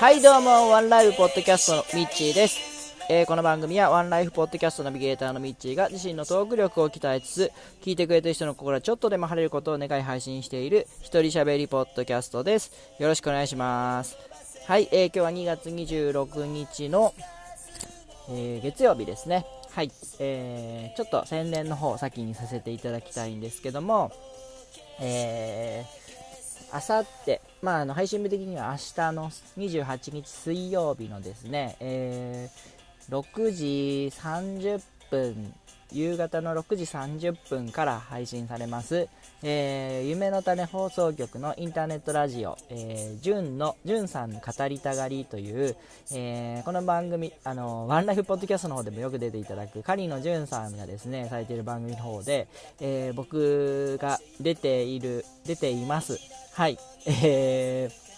[0.00, 2.96] はいどうもワンライフポッドキャストのミッチーです。
[3.08, 7.52] えー、この番組はワンライフポッドキャストナビゲーターのミッチーが自身のトーク力を鍛えつつ
[7.82, 12.72] 聞いてくれた人の心がちょっとでも晴れることを願い配信している一人喋りポッドキャストです。
[12.98, 14.16] よろしくお願いします。
[14.66, 17.14] はい、えー、今日は2月26日の、
[18.28, 19.46] えー、月曜日ですね。
[19.70, 24.10] はい、えー、ちょっと宣伝の方先にさせていただきたいんですけども
[25.00, 34.80] えー、あさってまあ、あの配信日的には明日の28日水曜日のですね、えー6時30
[35.12, 35.52] 分
[35.92, 39.08] 夕方の6時30分から配信されます、
[39.42, 45.76] えー、夢の種放送局のインターネットラジオ、えー、純の、純さんの語りたがりという、
[46.12, 52.48] えー、この番組、あの、ワンライフポッドキャストの方でもよく出ていただく、カリの純さんがですね、されている番組の方で、
[52.80, 56.18] えー、僕が出ている、出ています。
[56.54, 56.78] はい。
[57.06, 58.11] えー、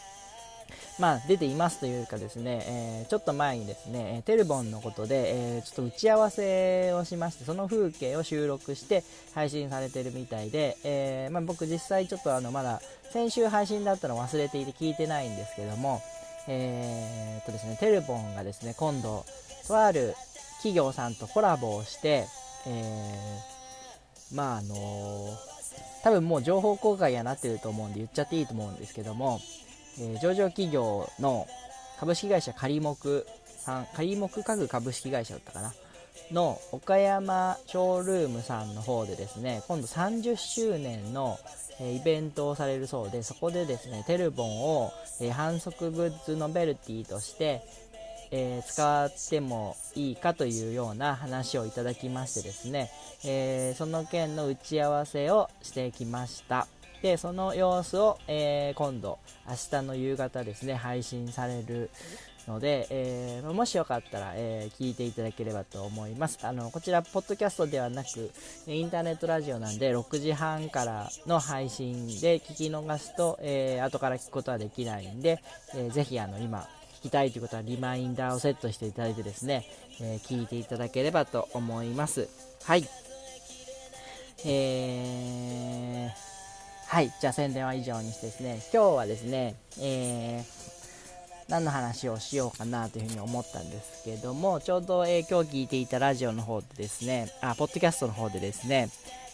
[0.99, 9.03] まあ、出ていますというかですね、えー、ちょっと前にですね、テルボンのことで、えー、ちょっと打ち合わせをしまして、その風景を収録して
[9.35, 16.01] 配信されてるみたいで、えー、まあ、僕実際ちょっとあのまだ先週配信だったの忘れていて聞いてないんですけども、
[16.47, 19.25] えー、とですね、テルボンがですね、今度、
[19.67, 20.15] とある
[20.59, 22.27] 企業さんとコラボをして、
[22.67, 23.39] え
[24.33, 25.37] まああの
[26.03, 29.41] 多分もう情報公開やなってると思うんで言っちゃっていいと思うんですけども、
[29.99, 31.47] えー、上場企業の
[31.99, 33.25] 株式会社仮木
[33.59, 35.75] さん、仮木家具株式会社だったかな？
[36.33, 41.39] の岡山ショールームさんの方でですね、今度30周年の、
[41.81, 47.63] えー、イベントをされるそうで、そこでですね、テルボンを、えー、反則グッズノベルティとして、
[48.31, 52.91] えー、使ってもいいかというような話をいただきましてですね、
[53.25, 56.67] えその件の打ち合わせをしてきました。
[57.05, 61.91] でその様子を、えー、今度明日の夕方ですね配信される
[62.49, 66.39] ので、えー、もしよかったら、えー、聞いていただければと思います。
[66.43, 68.31] あのこちらポッドキャストではなく
[68.67, 75.43] インターネットラジオなんで6時半からの配信で聞き逃すと、えー、後から聞くことはできないんで、
[75.75, 76.67] えー、ぜひあの今
[77.01, 79.67] 聞きたいということはリマインダーをセットしていただいてですね、
[80.01, 82.31] え聞いていただければと思います。
[82.65, 82.89] はい。
[84.47, 86.34] えー
[86.95, 90.45] はい、じゃあ宣伝は以上にしてですね、今日はですね、えー、
[91.49, 98.91] 何の話をしようかなというふうに思ったんですけども、ちょうど、えー、今日聞いていたラジオの方でですね、あ、ポッドキャストの方でですね、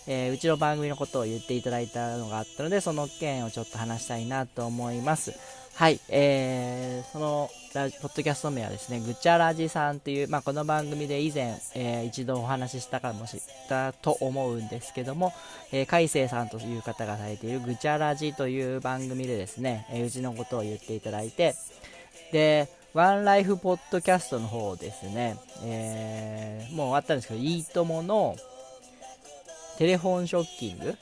[0.07, 5.35] えー、うちの番組のことを言っていただいたのがあったので、その件をちょっと話したいなと思います。
[5.81, 15.33] はい、えー、そのラジポッドキャスト名はですね、ぐちゃらじさんという、まあ、この番組で以前、えー、一度お話ししたかもしったと思うんですけども、
[15.73, 21.55] えー、海星さんという方がされているぐちゃらじという番組でですね、えー、うちのことを言っていただいて、
[22.31, 28.37] で、ワンライフポッドキャストの方ですね、えー、もう終わったんですけど、いいともの
[29.79, 30.95] テレフォンショッキング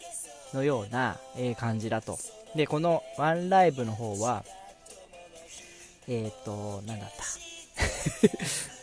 [0.54, 2.16] のような、え感じだと。
[2.54, 4.44] で、このワンライブの方は、
[6.08, 7.24] えっ、ー、と、なんだった。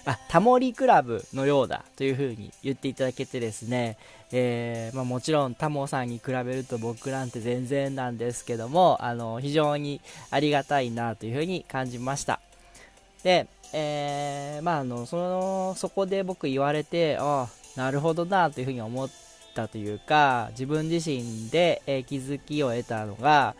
[0.12, 3.98] あ、タモリクラブのようだという風に言っていただけてですね、
[4.32, 12.40] えー、まあ、もちろんタモさんに比べると僕なんて全然なんですけども、あの、非常にありがたいなという風に感じました。
[13.24, 19.10] で、えー、まあ、あの、その、そこで僕言われて、ああ、なるほどなという風に思っ
[19.56, 23.56] たというか、自分自身で、えー、気づきを得たのが、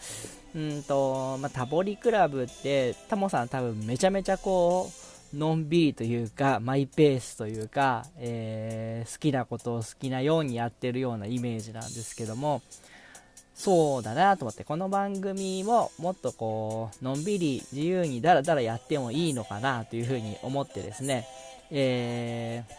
[0.56, 4.90] うんと、まあ、タボリクラブって、タモさん多分めちゃめちゃこ
[5.34, 12.62] う、のんびりというか、マイペースというか、えー、好きなことを好きなようにやってるようなイメージなんですけども、
[13.54, 21.28] そうだなと思って、この番組ももっとこう、のんびり自由にダラダラやってもいいのかなというふうに思ってですね、
[21.70, 22.74] えー、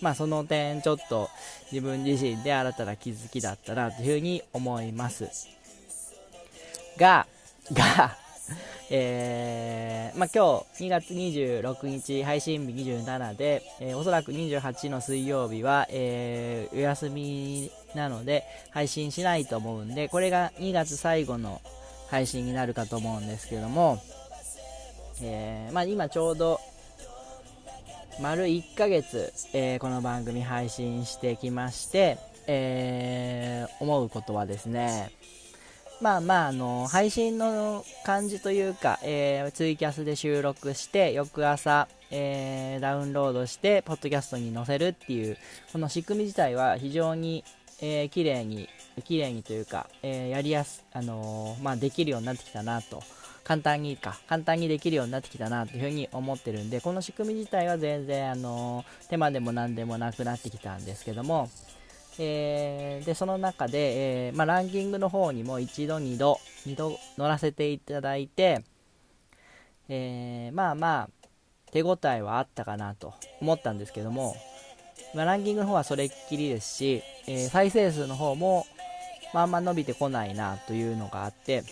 [0.00, 1.28] まあその点ちょっと
[1.70, 5.59] 自分自身で新たな気づきだったなというふうに思います。
[6.96, 7.26] が、
[7.72, 8.16] が、
[8.92, 21.60] えー、まあ、今日2月26日配信日27で、えー、おそらく28の水曜日は、えー、お休みなので配信しないと思うんで、これが2月最後の
[22.10, 24.02] 配信になるかと思うんですけども、
[25.22, 26.58] えー、まあ、今ちょうど
[28.20, 35.12] 丸1ヶ月、えー、この番組配信してきまして、えー、思うことはですね、
[36.00, 45.36] まあまあ、あの、配信の感じというか、えー、ツイキャスで収録して、翌朝、えー、ダウンロードして、ポッドキャストに載せるっていう、
[45.72, 47.44] この仕組み自体は非常に、
[47.82, 48.68] えー、綺麗に
[49.02, 53.02] 綺麗にというか、えー、やりやす、あのー、まあ、できるようになってきたなと。
[53.42, 61.50] 簡単にか、簡単にできるようになってきたなというふうに思ってるんで、この仕組み自体は全然、あの手間でも何でもなくなってきたんですけども、
[62.18, 68.64] えー、でその中で、えー、まあ、ランキングの方にも一度、二度、二度乗らせていただいて、
[69.88, 71.08] えー、まあまあ、
[71.72, 74.36] 手応えはあったかなと思ったんですけども、
[75.14, 78.66] まあ、ランキングの方はそれっきりですし、え再生数の方も、
[79.32, 81.64] まあ、あんま伸びてこないなというのがあって、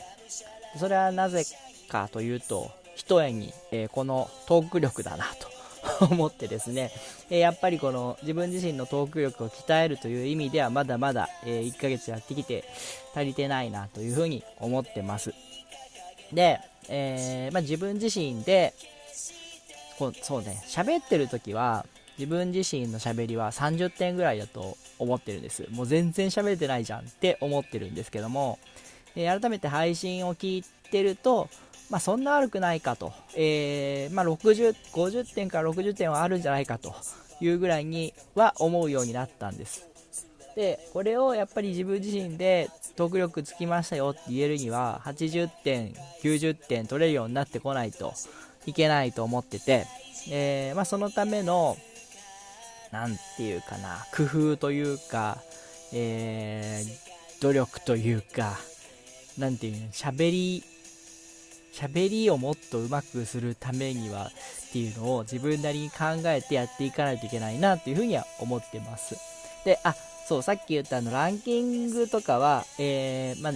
[0.79, 1.45] それはなぜ
[1.89, 5.58] かというと、ひとえに、えこのトーク力だなと。
[6.01, 6.91] 思ってですね、
[7.31, 12.65] えやっぱりこの自分自身のトーク力を鍛えるという意味ではまだまだ、え1ヶ月やってきて
[13.15, 15.33] 足りてないなというふうに思ってます。
[16.33, 18.75] で、えー、まあ、自分自身で
[19.99, 21.85] こうそうね喋ってる時は
[22.19, 28.59] 自分自身の喋りは30点ぐらいだと思ってるんですもう全然喋れてないじゃんって思ってるんですけども、
[29.17, 31.49] えー、改めて配信を聞いてると
[31.91, 36.95] まあ、そんな悪くないかと、えー、まあ、60 50点から60点はあるんじゃないかと
[37.41, 39.87] いうぐらいには思うようになったんです。
[40.55, 48.13] で、これをやっぱり自分自身でトーク力つきましたよって言えるには、80点、90点取れるようになってこないと
[48.67, 49.87] いけないと思ってて、
[50.31, 51.77] えー、まあ、そのための、
[52.93, 55.39] なんていうかな、工夫というか、
[55.95, 58.59] えー、努力というか、
[59.39, 60.65] なんていうの、喋り
[61.79, 64.33] 喋りをもっと上手くするためには
[64.69, 69.17] っていうのを自分なりに考えてやっていかないといけないなっていうふうには思ってます。
[69.65, 69.95] で、あ、
[70.29, 73.53] そう、さっき言ったあのランキングとかは、えー、まあ、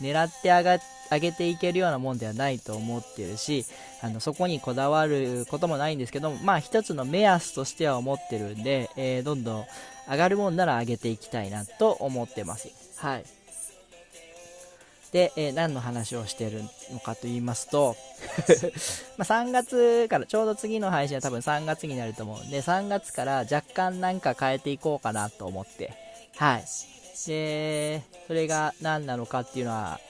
[0.00, 0.78] 狙って上が
[1.10, 3.66] 上げていけるようなもんではないと思ってるし、
[4.00, 9.64] あの、そこにこだわることもないんですけど、まあ一つの目安としては思ってるんで、えー、どんどん
[10.10, 12.70] 上がるもんなら上げていきたいなと思ってます。
[12.96, 13.24] はい。
[15.12, 17.96] で、えー、何の話をしてるのかと言いますと
[19.18, 25.92] ま3月から、ちょうど次の配信は多分3月になると思うんで、3月から若干なんか変えていこうかなと思って、
[26.36, 26.64] はい。
[27.26, 30.00] で、それが何なのかっていうのは、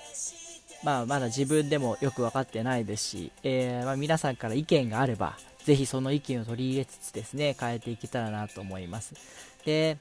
[0.85, 9.15] まあ、まだ自分でもよく分かってないですし、えー、まあ、皆さんから意見があれば、ぜひその意見を取り入れつつですね、変えていけたらなと思います。
[9.65, 9.99] で、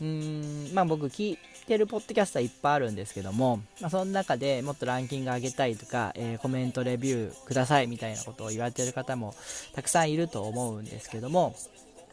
[0.00, 9.34] うーん、まあ僕聞いてるポッドキャストはいっぱいあるんですけども、まあ、その中でもっとランキング上げたいとか、えー、コメントレビューくださいみたいなことを言われてる方も
[9.74, 11.54] たくさんいると思うんですけども、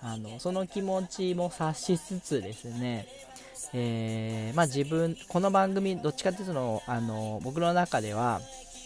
[0.01, 3.07] あの、その気持ちも察しつつですね、
[3.73, 8.41] えー、まあ自分、この番組、どっちかっていうとあの、僕の中では、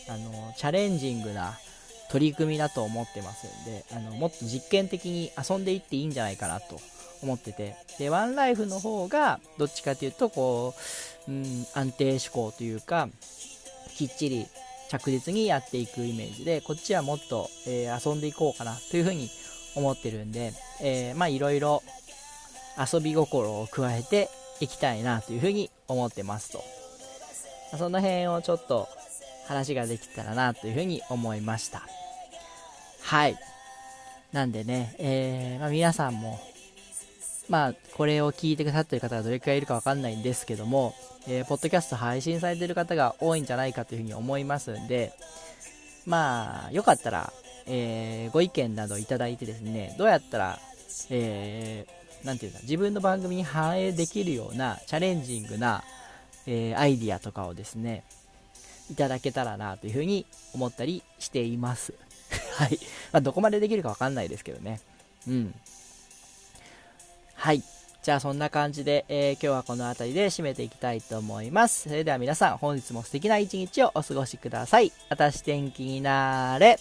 [0.10, 1.58] あの、チャレンジングな
[2.10, 6.80] 取り組みだと思ってますんで、あの、もっと実験的に遊んでいっていいんじゃないかなと。
[7.24, 7.76] 思ってて。
[7.98, 10.76] でワンライフの方がどっちかというとこ
[11.28, 13.08] う、うん、安定志向というか
[13.96, 14.46] きっちり
[14.90, 19.30] 着実にやっていくイメージでこっちはもっと、えー、遊んでいこうかなというふうに
[19.76, 21.82] 思ってるんで、えー、まあいろいろ
[22.78, 24.30] 遊び心を加えて
[24.60, 26.64] いきたいなというふうに思ってますと。
[27.78, 28.88] その辺をちょっと
[29.48, 31.84] 話ができたらなというふうに思いました。
[33.02, 33.38] はい。
[34.32, 36.40] なんでね、えー、まあ、皆さんも
[37.50, 40.96] まあ、これを聞いてくださってる方がどれくらいいるかわかんないんですけども、
[41.28, 45.14] えー、ポッドキャスト配信されてる方が多いんじゃないかというふうに思いますんで、
[46.06, 47.34] まあ、よかったら、
[47.66, 50.60] えー、ご意見などいただいてですね、どうやったら、
[51.10, 55.84] えー、なんていうか、自分の番組に反映できるようなチャレンジングな、
[56.48, 58.04] えー、アイディアとかをですね、
[58.92, 61.94] いただけたらなというふうに思ったりしています。
[62.58, 62.80] はい。
[63.12, 64.80] まあ、どこまでできるかわかんないですけどね。
[65.28, 65.56] うん。
[67.36, 67.64] はい。
[68.04, 71.84] じゃあそんな感じで、えー、今日はこの辺りで締めていきたいと思います。
[71.84, 74.92] それでは皆さん、本日も素敵な一日をお過ごしください。
[75.10, 76.78] 私天気になれ。